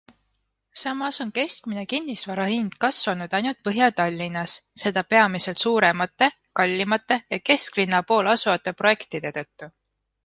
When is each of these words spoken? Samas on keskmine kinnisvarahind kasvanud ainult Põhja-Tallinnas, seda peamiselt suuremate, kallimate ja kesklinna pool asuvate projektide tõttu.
Samas 0.83 1.17
on 1.25 1.33
keskmine 1.39 1.83
kinnisvarahind 1.91 2.77
kasvanud 2.85 3.35
ainult 3.39 3.61
Põhja-Tallinnas, 3.67 4.55
seda 4.85 5.05
peamiselt 5.15 5.61
suuremate, 5.67 6.31
kallimate 6.61 7.19
ja 7.37 7.43
kesklinna 7.51 8.05
pool 8.13 8.33
asuvate 8.35 8.79
projektide 8.83 9.37
tõttu. 9.41 9.75